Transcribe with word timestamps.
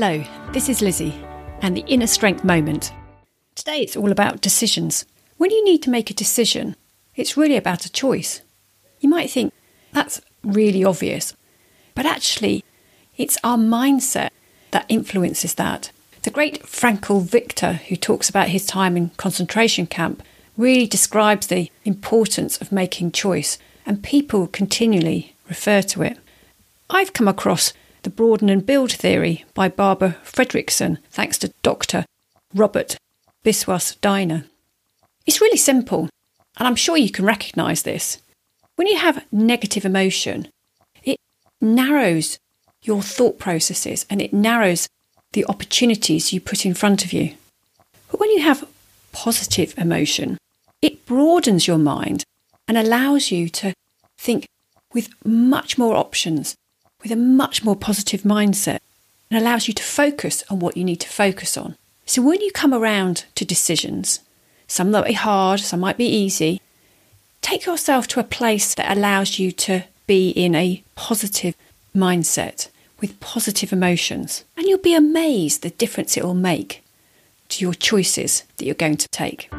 Hello, 0.00 0.22
this 0.52 0.68
is 0.68 0.80
Lizzie 0.80 1.20
and 1.60 1.76
the 1.76 1.84
Inner 1.88 2.06
Strength 2.06 2.44
Moment. 2.44 2.92
Today 3.56 3.80
it's 3.80 3.96
all 3.96 4.12
about 4.12 4.40
decisions. 4.40 5.04
When 5.38 5.50
you 5.50 5.64
need 5.64 5.82
to 5.82 5.90
make 5.90 6.08
a 6.08 6.14
decision, 6.14 6.76
it's 7.16 7.36
really 7.36 7.56
about 7.56 7.84
a 7.84 7.90
choice. 7.90 8.40
You 9.00 9.08
might 9.08 9.28
think 9.28 9.52
that's 9.92 10.20
really 10.44 10.84
obvious, 10.84 11.34
but 11.96 12.06
actually, 12.06 12.64
it's 13.16 13.38
our 13.42 13.56
mindset 13.56 14.30
that 14.70 14.86
influences 14.88 15.54
that. 15.54 15.90
The 16.22 16.30
great 16.30 16.62
Frankl 16.62 17.20
Victor, 17.24 17.72
who 17.72 17.96
talks 17.96 18.30
about 18.30 18.50
his 18.50 18.64
time 18.64 18.96
in 18.96 19.10
concentration 19.16 19.88
camp, 19.88 20.22
really 20.56 20.86
describes 20.86 21.48
the 21.48 21.72
importance 21.84 22.56
of 22.58 22.70
making 22.70 23.10
choice, 23.10 23.58
and 23.84 24.00
people 24.00 24.46
continually 24.46 25.34
refer 25.48 25.82
to 25.82 26.02
it. 26.02 26.18
I've 26.88 27.14
come 27.14 27.26
across 27.26 27.72
the 28.02 28.10
broaden 28.10 28.48
and 28.48 28.64
build 28.64 28.92
theory 28.92 29.44
by 29.54 29.68
Barbara 29.68 30.16
Fredrickson, 30.24 30.98
thanks 31.10 31.38
to 31.38 31.52
Dr. 31.62 32.04
Robert 32.54 32.96
Biswas 33.44 34.00
Diener. 34.00 34.44
It's 35.26 35.40
really 35.40 35.58
simple, 35.58 36.08
and 36.56 36.66
I'm 36.66 36.76
sure 36.76 36.96
you 36.96 37.10
can 37.10 37.24
recognise 37.24 37.82
this. 37.82 38.18
When 38.76 38.86
you 38.86 38.96
have 38.98 39.26
negative 39.32 39.84
emotion, 39.84 40.48
it 41.02 41.18
narrows 41.60 42.38
your 42.82 43.02
thought 43.02 43.38
processes 43.38 44.06
and 44.08 44.22
it 44.22 44.32
narrows 44.32 44.88
the 45.32 45.44
opportunities 45.46 46.32
you 46.32 46.40
put 46.40 46.64
in 46.64 46.74
front 46.74 47.04
of 47.04 47.12
you. 47.12 47.34
But 48.10 48.20
when 48.20 48.30
you 48.30 48.40
have 48.42 48.68
positive 49.12 49.74
emotion, 49.76 50.38
it 50.80 51.04
broadens 51.04 51.66
your 51.66 51.78
mind 51.78 52.24
and 52.66 52.78
allows 52.78 53.30
you 53.30 53.48
to 53.48 53.74
think 54.16 54.46
with 54.94 55.10
much 55.24 55.76
more 55.76 55.96
options, 55.96 56.54
with 57.02 57.12
a 57.12 57.16
much 57.16 57.64
more 57.64 57.76
positive 57.76 58.22
mindset, 58.22 58.80
and 59.30 59.38
allows 59.40 59.68
you 59.68 59.74
to 59.74 59.82
focus 59.82 60.42
on 60.50 60.58
what 60.58 60.76
you 60.76 60.84
need 60.84 61.00
to 61.00 61.08
focus 61.08 61.56
on. 61.56 61.76
So 62.06 62.22
when 62.22 62.40
you 62.40 62.50
come 62.52 62.72
around 62.72 63.24
to 63.34 63.44
decisions, 63.44 64.20
some 64.66 64.90
might 64.90 65.06
be 65.06 65.12
hard, 65.12 65.60
some 65.60 65.80
might 65.80 65.98
be 65.98 66.06
easy, 66.06 66.60
take 67.42 67.66
yourself 67.66 68.06
to 68.08 68.20
a 68.20 68.24
place 68.24 68.74
that 68.74 68.96
allows 68.96 69.38
you 69.38 69.52
to 69.52 69.84
be 70.06 70.30
in 70.30 70.54
a 70.54 70.82
positive 70.94 71.54
mindset 71.94 72.68
with 73.00 73.20
positive 73.20 73.72
emotions, 73.72 74.44
and 74.56 74.66
you'll 74.66 74.78
be 74.78 74.94
amazed 74.94 75.62
the 75.62 75.70
difference 75.70 76.16
it 76.16 76.24
will 76.24 76.34
make 76.34 76.82
to 77.48 77.64
your 77.64 77.74
choices 77.74 78.44
that 78.56 78.64
you're 78.64 78.74
going 78.74 78.96
to 78.96 79.08
take. 79.08 79.50